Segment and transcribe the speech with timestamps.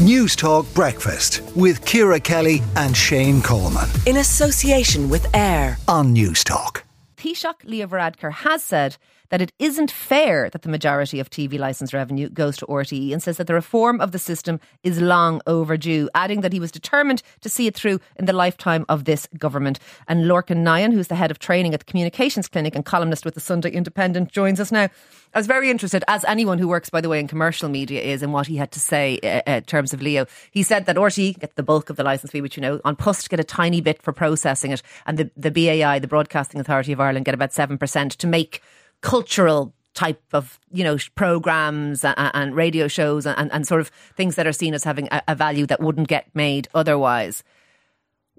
[0.00, 3.86] News Talk Breakfast with Ciara Kelly and Shane Coleman.
[4.06, 6.84] In association with AIR on News Talk.
[7.18, 8.96] Taoiseach Leo Varadkar has said
[9.30, 13.22] that it isn't fair that the majority of TV licence revenue goes to RTE and
[13.22, 17.22] says that the reform of the system is long overdue, adding that he was determined
[17.40, 19.78] to see it through in the lifetime of this government.
[20.08, 23.34] And Lorcan Nyhan, who's the head of training at the Communications Clinic and columnist with
[23.34, 24.88] the Sunday Independent, joins us now.
[25.32, 28.20] I was very interested, as anyone who works, by the way, in commercial media is,
[28.20, 30.26] in what he had to say uh, uh in terms of Leo.
[30.50, 32.96] He said that RTE get the bulk of the licence fee, which you know, An
[32.96, 36.92] Post get a tiny bit for processing it, and the, the BAI, the Broadcasting Authority
[36.92, 38.60] of Ireland, get about 7% to make
[39.00, 44.36] cultural type of you know programs and, and radio shows and, and, sort of things
[44.36, 47.42] that are seen as having a, a, value that wouldn't get made otherwise.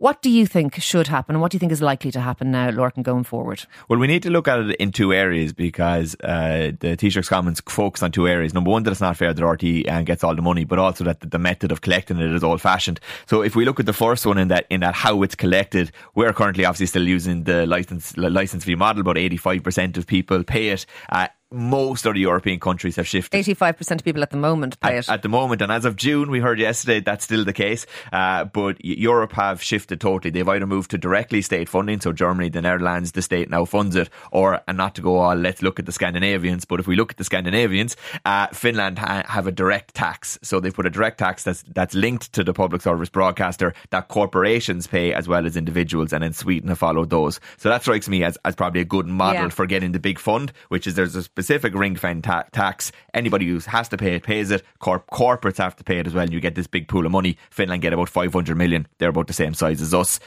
[0.02, 2.50] What do you think should happen and what do you think is likely to happen
[2.50, 3.68] now, Lorcan, going forward?
[3.88, 7.62] Well, we need to look at it in two areas because uh, the Taoiseach's comments
[7.70, 8.52] focus on two areas.
[8.52, 11.04] Number one, that it's not fair that RT uh, gets all the money, but also
[11.04, 13.00] that the method of collecting it is old fashioned.
[13.28, 15.92] So if we look at the first one in that, in that how it's collected,
[16.16, 19.02] we're currently obviously still using the license, license fee model.
[19.02, 20.88] About 85% of people pay it.
[21.10, 23.38] Uh, most of the European countries have shifted.
[23.38, 25.10] 85% of people at the moment pay at, it.
[25.10, 27.86] At the moment, and as of June, we heard yesterday that's still the case.
[28.12, 30.32] Uh, but Europe have shifted totally.
[30.32, 33.96] They've either moved to directly state funding, so Germany, the Netherlands, the state now funds
[33.96, 36.96] it, or, and not to go all, let's look at the Scandinavians, but if we
[36.96, 40.40] look at the Scandinavians, uh, Finland ha- have a direct tax.
[40.42, 44.08] So they've put a direct tax that's, that's linked to the public service broadcaster that
[44.08, 47.40] corporations pay as well as individuals, and then Sweden have followed those.
[47.58, 49.50] So that strikes me as, as probably a good model yeah.
[49.50, 52.92] for getting the big fund, which is there's a specific ring fence ta- tax.
[53.16, 54.64] Anybody who has to pay it pays it.
[54.80, 56.24] Corp- corporates have to pay it as well.
[56.24, 57.38] And you get this big pool of money.
[57.50, 58.88] Finland get about 500 million.
[59.00, 60.20] They're about the same size as us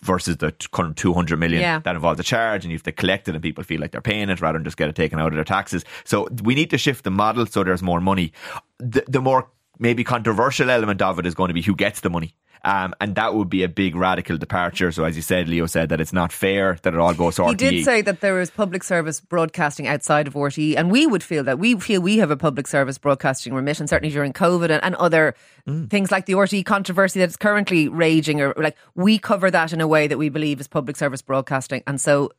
[0.00, 1.78] versus the current 200 million yeah.
[1.80, 4.00] that involves a charge and you have to collect it and people feel like they're
[4.00, 5.84] paying it rather than just get it taken out of their taxes.
[6.04, 8.32] So we need to shift the model so there's more money.
[8.78, 9.48] The, the more
[9.78, 12.34] maybe controversial element of it is going to be who gets the money.
[12.64, 14.92] Um, and that would be a big radical departure.
[14.92, 17.42] So, as you said, Leo said that it's not fair that it all goes to
[17.42, 17.48] RTE.
[17.48, 21.24] He did say that there is public service broadcasting outside of RTE, and we would
[21.24, 21.58] feel that.
[21.58, 25.34] We feel we have a public service broadcasting remission, certainly during COVID and, and other
[25.66, 25.90] mm.
[25.90, 29.88] things like the RTE controversy that's currently raging, or like we cover that in a
[29.88, 31.82] way that we believe is public service broadcasting.
[31.88, 32.30] And so,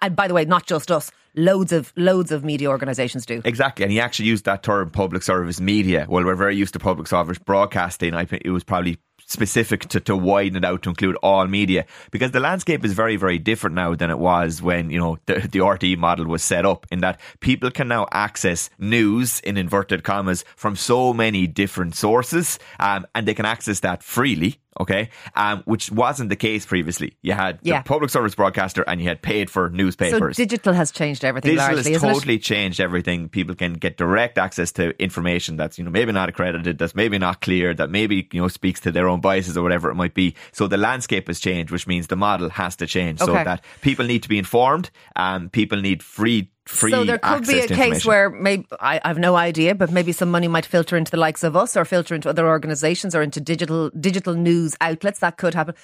[0.00, 3.42] and by the way, not just us, loads of loads of media organisations do.
[3.44, 6.06] Exactly, and he actually used that term, public service media.
[6.08, 8.14] Well, we're very used to public service broadcasting.
[8.14, 8.98] I think it was probably
[9.32, 13.16] specific to, to widen it out to include all media because the landscape is very,
[13.16, 16.66] very different now than it was when, you know, the, the RTE model was set
[16.66, 21.94] up in that people can now access news in inverted commas from so many different
[21.94, 27.16] sources um, and they can access that freely okay, um, which wasn't the case previously.
[27.22, 27.82] You had yeah.
[27.82, 30.36] the public service broadcaster and you had paid for newspapers.
[30.36, 31.52] So digital has changed everything.
[31.52, 32.42] Digital largely, has totally it?
[32.42, 33.28] changed everything.
[33.28, 37.18] People can get direct access to information that's you know maybe not accredited, that's maybe
[37.18, 40.14] not clear, that maybe you know speaks to their own biases or whatever it might
[40.14, 40.34] be.
[40.52, 43.30] So the landscape has changed, which means the model has to change okay.
[43.30, 46.90] so that people need to be informed and people need free free.
[46.90, 50.12] So there could be a case where maybe I, I have no idea, but maybe
[50.12, 53.22] some money might filter into the likes of us, or filter into other organisations, or
[53.22, 55.20] into digital digital news outlets.
[55.20, 55.74] That could happen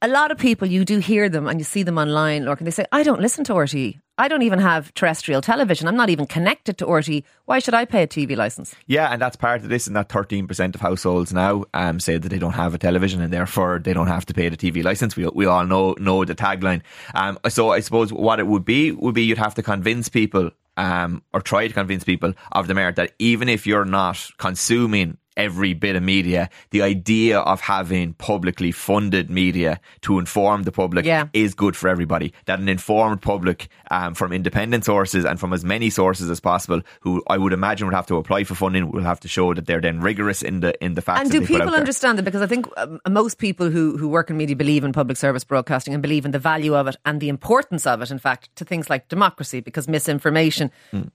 [0.00, 2.64] a lot of people, you do hear them and you see them online, or can
[2.64, 4.00] they say, I don't listen to RTE.
[4.18, 5.86] I don't even have terrestrial television.
[5.86, 7.22] I'm not even connected to RTE.
[7.44, 8.74] Why should I pay a TV license?
[8.88, 9.86] Yeah, and that's part of this.
[9.86, 13.32] And that 13% of households now um, say that they don't have a television and
[13.32, 15.14] therefore they don't have to pay the TV license.
[15.14, 16.82] We, we all know know the tagline.
[17.14, 20.50] Um, so I suppose what it would be would be you'd have to convince people
[20.76, 25.16] um, or try to convince people of the merit that even if you're not consuming
[25.38, 31.06] every bit of media, the idea of having publicly funded media to inform the public
[31.06, 31.28] yeah.
[31.32, 32.34] is good for everybody.
[32.46, 36.82] That an informed public um, from independent sources and from as many sources as possible,
[37.00, 39.66] who I would imagine would have to apply for funding, will have to show that
[39.66, 41.20] they're then rigorous in the in the facts.
[41.20, 42.24] And do people understand that?
[42.24, 45.44] Because I think um, most people who who work in media believe in public service
[45.44, 48.10] broadcasting and believe in the value of it and the importance of it.
[48.10, 50.70] In fact, to things like democracy, because misinformation.
[50.92, 51.10] Mm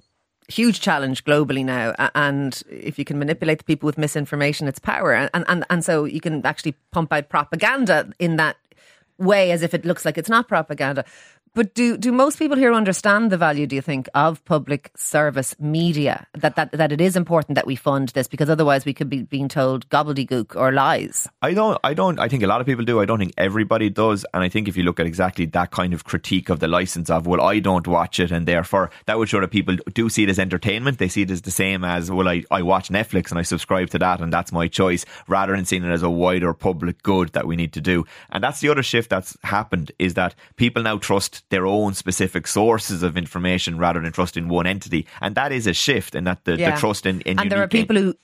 [0.54, 1.94] huge challenge globally now.
[2.16, 5.14] And if you can manipulate the people with misinformation, it's power.
[5.14, 8.58] And, and, and so you can actually pump out propaganda in that
[9.18, 11.06] way as if it looks like it's not propaganda.
[11.56, 13.68] But do do most people here understand the value?
[13.68, 17.76] Do you think of public service media that that that it is important that we
[17.76, 21.28] fund this because otherwise we could be being told gobbledygook or lies?
[21.44, 21.80] I don't.
[21.84, 22.20] I don't.
[22.20, 23.00] I think a lot of people do.
[23.00, 24.26] I don't think everybody does.
[24.34, 27.12] And I think if you look at exactly that kind of critique of the license
[27.12, 30.24] of well, I don't watch it, and therefore that would show that people do see
[30.24, 30.98] it as entertainment.
[30.98, 32.30] They see it as the same as well.
[32.30, 35.66] I I watch Netflix and I subscribe to that, and that's my choice, rather than
[35.66, 38.06] seeing it as a wider public good that we need to do.
[38.32, 42.48] And that's the other shift that's happened is that people now trust their own specific
[42.48, 45.06] sources of information rather than trusting one entity.
[45.22, 46.72] And that is a shift in that the, yeah.
[46.72, 48.16] the trust in, in And there are people who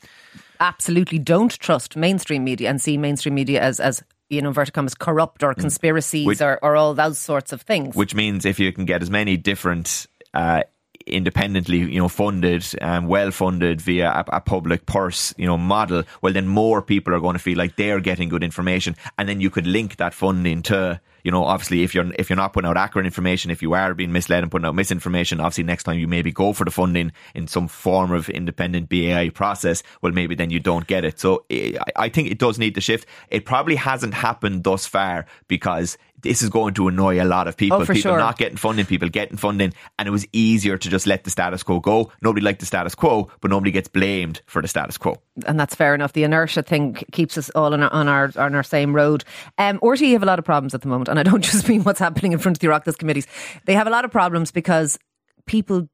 [0.60, 4.94] absolutely don't trust mainstream media and see mainstream media as as you know, inverted commas,
[4.94, 7.95] corrupt or conspiracies Which- or, or all those sorts of things.
[7.95, 10.62] which means if you can get as many different uh,
[11.07, 16.04] independently you know funded and well funded via a, a public purse you know model
[16.21, 19.42] well then more people are going to feel like they're getting good information and then
[19.42, 22.69] you could link that funding to you know obviously if you're if you're not putting
[22.69, 26.00] out accurate information if you are being misled and putting out misinformation obviously next time
[26.00, 30.36] you maybe go for the funding in some form of independent BAI process well maybe
[30.36, 31.19] then you don't get it.
[31.19, 33.07] So eh, I I think it does need to shift.
[33.30, 37.56] It probably hasn't happened thus far because this is going to annoy a lot of
[37.57, 38.18] people Oh, people sure.
[38.18, 41.63] not getting funding, people getting funding, and it was easier to just let the status
[41.63, 42.12] quo go.
[42.21, 45.18] Nobody liked the status quo, but nobody gets blamed for the status quo.
[45.48, 46.13] and that's fair enough.
[46.13, 49.24] The inertia thing keeps us all on our on our, on our same road.
[49.57, 51.83] Um, RTE have a lot of problems at the moment, and I don't just mean
[51.83, 53.27] what's happening in front of the Oireachtas committees.
[53.66, 54.98] They have a lot of problems because
[55.45, 55.88] people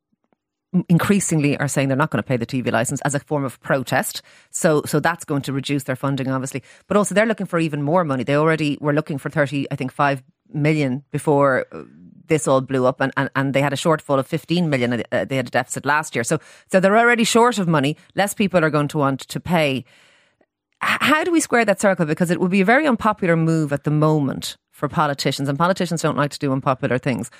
[0.90, 3.60] increasingly are saying they're not going to pay the TV license as a form of
[3.62, 4.22] protest.
[4.52, 6.64] So so that's going to reduce their funding obviously.
[6.88, 8.24] But also they're looking for even more money.
[8.24, 10.24] They already were looking for 30 I think 5
[10.54, 11.84] million before uh,
[12.28, 15.26] this all blew up and, and, and they had a shortfall of 15 million uh,
[15.26, 16.24] they had a deficit last year.
[16.24, 16.40] So
[16.72, 17.98] so they're already short of money.
[18.16, 19.86] Less people are going to want to pay.
[20.82, 22.06] How do we square that circle?
[22.06, 26.02] Because it would be a very unpopular move at the moment for politicians, and politicians
[26.02, 27.32] don't like to do unpopular things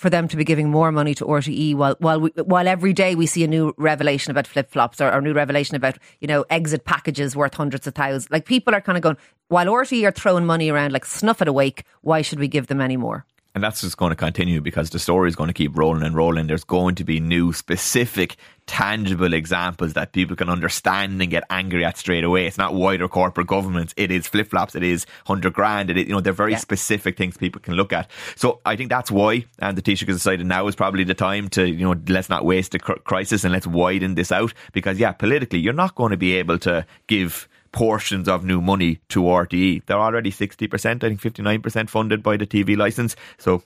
[0.00, 3.14] for them to be giving more money to RTE while while we, while every day
[3.14, 6.42] we see a new revelation about flip flops or, a new revelation about you know
[6.48, 8.30] exit packages worth hundreds of thousands.
[8.30, 9.18] Like people are kind of going
[9.48, 11.84] while RTE are throwing money around like snuff it awake.
[12.00, 13.26] Why should we give them any more?
[13.52, 16.14] And that's just going to continue because the story is going to keep rolling and
[16.14, 16.46] rolling.
[16.46, 18.36] There's going to be new, specific,
[18.66, 22.46] tangible examples that people can understand and get angry at straight away.
[22.46, 23.92] It's not wider corporate governments.
[23.96, 24.76] It is flip flops.
[24.76, 25.90] It is hundred grand.
[25.90, 26.58] It is, you know, they're very Yeah.
[26.58, 28.08] specific things people can look at.
[28.36, 31.48] So I think that's why, and the Taoiseach has decided now is probably the time
[31.48, 35.00] to, you know, let's not waste the cr- crisis and let's widen this out because,
[35.00, 39.22] yeah, politically, you're not going to be able to give portions of new money to
[39.22, 39.84] RTE.
[39.86, 43.16] They're already 60%, I think 59% funded by the TV license.
[43.38, 43.62] So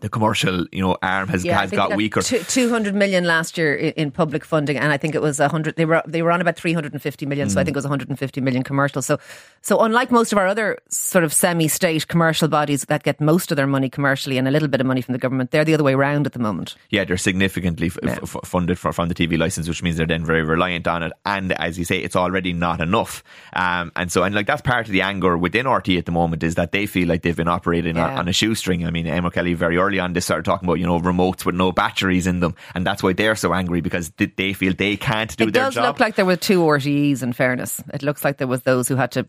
[0.00, 2.20] the commercial, you know, arm has, I has got weaker.
[2.22, 5.76] Two, 200 million last year in, public funding, and I think it was 100.
[5.76, 7.52] They were they were on about 350 million, Mm.
[7.52, 9.02] so I think it was 150 million commercial.
[9.02, 9.18] So,
[9.62, 13.56] so unlike most of our other sort of semi-state commercial bodies that get most of
[13.56, 15.84] their money commercially and a little bit of money from the government, they're the other
[15.84, 16.76] way around at the moment.
[16.90, 18.18] yeah, they're significantly f- Yeah.
[18.22, 21.12] f- funded for, from the TV license, which means they're then very reliant on it.
[21.24, 23.22] And as you say, it's already not enough.
[23.54, 26.42] Um, and so, and like that's part of the anger within RT at the moment
[26.42, 28.86] is that they feel like they've been operating on, on a shoestring.
[28.86, 31.54] I mean, Emma Kelly very early on they started talking about you know remotes with
[31.54, 35.36] no batteries in them, and that's why they're so angry because they feel they can't
[35.36, 37.22] do it their does look like there were two RTEs.
[37.22, 39.26] In fairness, it looks like there was those who had to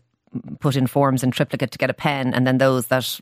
[0.60, 3.20] put in forms in triplicate to get a pen, and then those that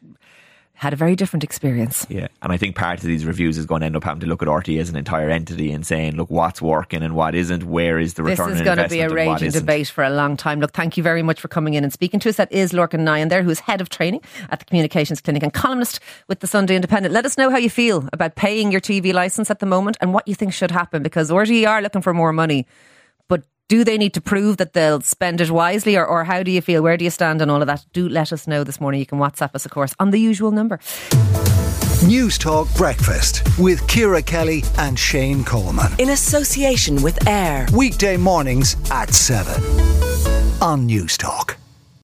[0.75, 2.05] had a very different experience.
[2.09, 4.27] Yeah, and I think part of these reviews is going to end up having to
[4.27, 7.65] look at RT as an entire entity and saying, look, what's working and what isn't,
[7.65, 9.61] where is the This return is on going to be a investment and what raging
[9.61, 10.61] debate for a long time.
[10.61, 12.37] Look, thank you very much for coming in and speaking to us.
[12.37, 16.01] That is Lorcan Nyhan there, who's head of training at the Communications Clinic and columnist
[16.29, 17.15] with the Sunday Independent.
[17.15, 20.13] Let us know how you feel about paying your TV license at the moment and
[20.13, 22.67] what you think should happen because RTE are looking for more money.
[23.65, 26.51] But do they need to prove that they'll spend it wisely or, or how do
[26.51, 26.83] you feel?
[26.83, 27.85] Where do you stand on all of that?
[27.93, 29.01] Do let us know this morning.
[29.01, 30.81] You can WhatsApp us, of course, on the usual number.
[32.07, 35.93] News Talk Breakfast with Ciara Kelly and Shane Coleman.
[35.99, 37.67] In association with AIR.
[37.75, 39.63] Weekday mornings at 7
[40.61, 41.57] on News Talk.